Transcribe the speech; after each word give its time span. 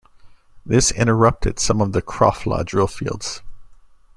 This 0.65 0.91
interrupted 0.91 1.59
some 1.59 1.79
of 1.79 1.91
the 1.91 2.01
Krafla 2.01 2.65
drillfields. 2.65 3.41